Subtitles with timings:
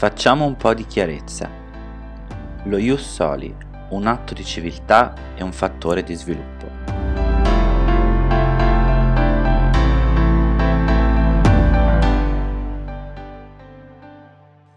[0.00, 1.50] Facciamo un po' di chiarezza.
[2.64, 3.54] Lo Ius Soli,
[3.90, 6.68] un atto di civiltà e un fattore di sviluppo.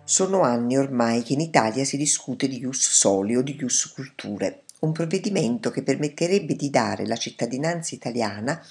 [0.03, 4.63] Sono anni ormai che in Italia si discute di Ius Soli o di Ius Culture,
[4.83, 8.61] un provvedimento che permetterebbe di dare la cittadinanza italiana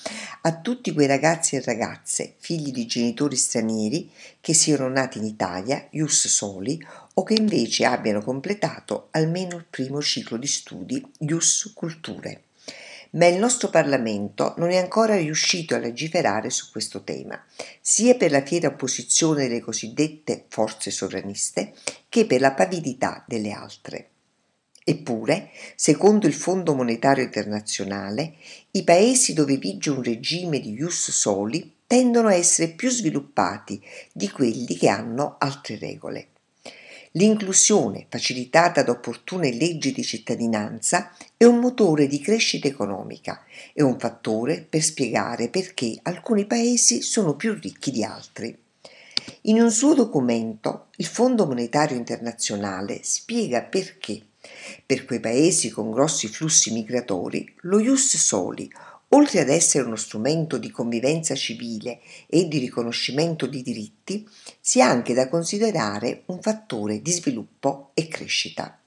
[0.42, 4.10] a tutti quei ragazzi e ragazze, figli di genitori stranieri,
[4.40, 6.78] che siano nati in Italia, ius soli,
[7.14, 12.42] o che invece abbiano completato almeno il primo ciclo di studi, ius culture.
[13.12, 17.42] Ma il nostro Parlamento non è ancora riuscito a legiferare su questo tema,
[17.80, 21.74] sia per la fiera opposizione delle cosiddette forze sovraniste
[22.09, 24.12] che per la pavidità delle altre.
[24.84, 28.34] Eppure, secondo il Fondo Monetario Internazionale,
[28.73, 33.80] i paesi dove vige un regime di ius soli tendono a essere più sviluppati
[34.12, 36.28] di quelli che hanno altre regole.
[37.12, 43.98] L'inclusione, facilitata da opportune leggi di cittadinanza, è un motore di crescita economica, è un
[43.98, 48.59] fattore per spiegare perché alcuni paesi sono più ricchi di altri.
[49.42, 54.23] In un suo documento, il Fondo Monetario Internazionale spiega perché
[54.85, 58.71] per quei paesi con grossi flussi migratori, lo Ius Soli,
[59.15, 64.28] oltre ad essere uno strumento di convivenza civile e di riconoscimento di diritti,
[64.60, 68.78] sia anche da considerare un fattore di sviluppo e crescita.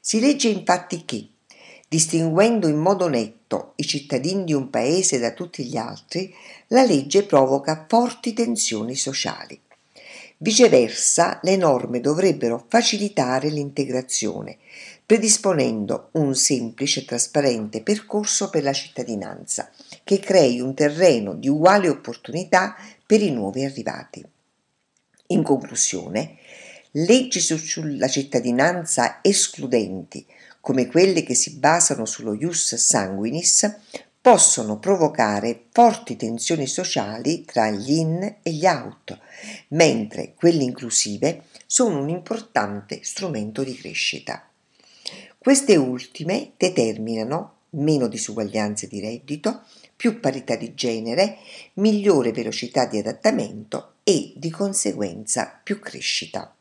[0.00, 1.28] Si legge infatti che,
[1.88, 6.34] distinguendo in modo netto i cittadini di un paese da tutti gli altri,
[6.68, 9.60] la legge provoca forti tensioni sociali.
[10.42, 14.58] Viceversa, le norme dovrebbero facilitare l'integrazione,
[15.06, 19.70] predisponendo un semplice e trasparente percorso per la cittadinanza,
[20.02, 22.74] che crei un terreno di uguali opportunità
[23.06, 24.20] per i nuovi arrivati.
[25.28, 26.38] In conclusione,
[26.90, 30.26] leggi sulla cittadinanza escludenti,
[30.60, 33.76] come quelle che si basano sullo ius sanguinis,
[34.22, 39.18] possono provocare forti tensioni sociali tra gli in e gli out,
[39.70, 44.48] mentre quelle inclusive sono un importante strumento di crescita.
[45.36, 49.62] Queste ultime determinano meno disuguaglianze di reddito,
[49.96, 51.38] più parità di genere,
[51.74, 56.54] migliore velocità di adattamento e di conseguenza più crescita.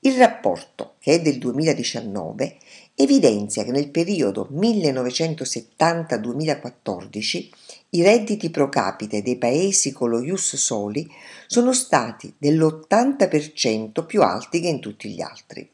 [0.00, 2.58] Il rapporto, che è del 2019,
[2.96, 7.48] evidenzia che nel periodo 1970-2014
[7.90, 11.08] i redditi pro capite dei paesi con lo Ius Soli
[11.46, 15.70] sono stati dell'80% più alti che in tutti gli altri.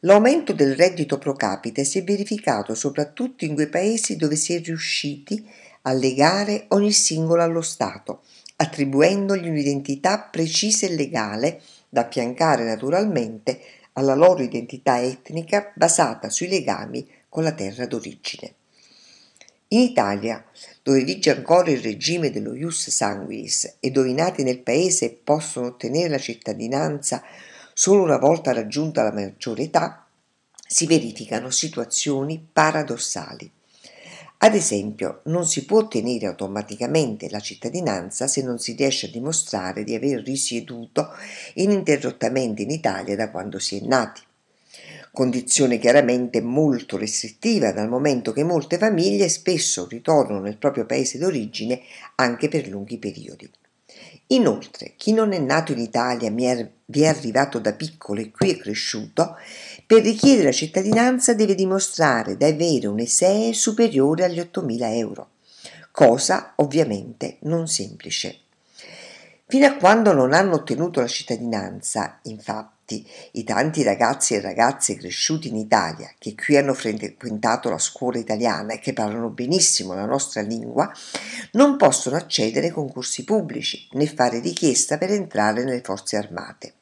[0.00, 4.60] L'aumento del reddito pro capite si è verificato soprattutto in quei paesi dove si è
[4.60, 5.50] riusciti
[5.82, 8.20] a legare ogni singolo allo Stato,
[8.56, 13.60] attribuendogli un'identità precisa e legale da affiancare naturalmente
[13.94, 18.54] alla loro identità etnica basata sui legami con la terra d'origine.
[19.68, 20.44] In Italia,
[20.82, 25.66] dove vige ancora il regime dello ius sanguinis e dove i nati nel paese possono
[25.66, 27.22] ottenere la cittadinanza
[27.72, 30.06] solo una volta raggiunta la maggiore età,
[30.66, 33.50] si verificano situazioni paradossali.
[34.44, 39.84] Ad esempio, non si può ottenere automaticamente la cittadinanza se non si riesce a dimostrare
[39.84, 41.08] di aver risieduto
[41.54, 44.20] ininterrottamente in Italia da quando si è nati.
[45.10, 51.80] Condizione chiaramente molto restrittiva dal momento che molte famiglie spesso ritornano nel proprio paese d'origine
[52.16, 53.50] anche per lunghi periodi.
[54.28, 58.50] Inoltre, chi non è nato in Italia, è, vi è arrivato da piccolo e qui
[58.50, 59.36] è cresciuto,
[59.86, 65.30] per richiedere la cittadinanza deve dimostrare di avere un ESEE superiore agli 8.000 euro,
[65.90, 68.38] cosa ovviamente non semplice.
[69.46, 75.48] Fino a quando non hanno ottenuto la cittadinanza, infatti, i tanti ragazzi e ragazze cresciuti
[75.48, 80.42] in Italia che qui hanno frequentato la scuola italiana e che parlano benissimo la nostra
[80.42, 80.92] lingua,
[81.52, 86.74] non possono accedere ai concorsi pubblici né fare richiesta per entrare nelle forze armate.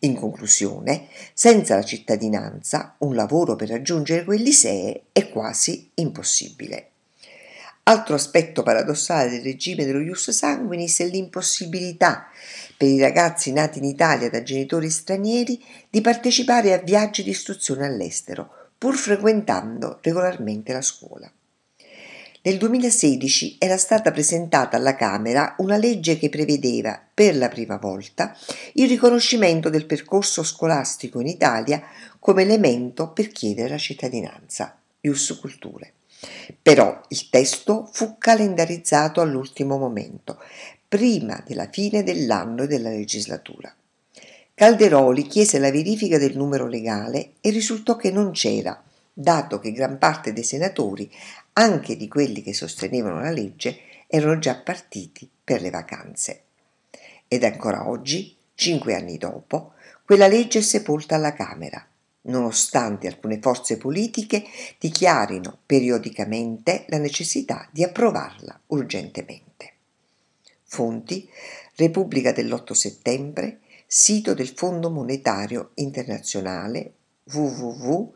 [0.00, 6.90] In conclusione, senza la cittadinanza, un lavoro per raggiungere quell'ISEE è quasi impossibile.
[7.90, 12.28] Altro aspetto paradossale del regime dello ius sanguinis è l'impossibilità
[12.76, 15.60] per i ragazzi nati in Italia da genitori stranieri
[15.90, 21.28] di partecipare a viaggi di istruzione all'estero, pur frequentando regolarmente la scuola.
[22.42, 28.36] Nel 2016 era stata presentata alla Camera una legge che prevedeva, per la prima volta,
[28.74, 31.82] il riconoscimento del percorso scolastico in Italia
[32.20, 35.94] come elemento per chiedere la cittadinanza, Ius Culture.
[36.60, 40.38] Però il testo fu calendarizzato all'ultimo momento,
[40.86, 43.74] prima della fine dell'anno e della legislatura.
[44.54, 48.82] Calderoli chiese la verifica del numero legale e risultò che non c'era,
[49.12, 51.10] dato che gran parte dei senatori,
[51.54, 56.42] anche di quelli che sostenevano la legge, erano già partiti per le vacanze.
[57.26, 59.72] Ed ancora oggi, cinque anni dopo,
[60.04, 61.86] quella legge è sepolta alla Camera,
[62.22, 64.44] nonostante alcune forze politiche
[64.78, 69.72] dichiarino periodicamente la necessità di approvarla urgentemente.
[70.64, 71.28] Fonti
[71.76, 76.92] Repubblica dell'8 settembre, sito del Fondo Monetario Internazionale
[77.24, 78.14] www.imf.org